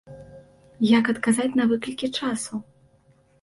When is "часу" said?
2.21-2.53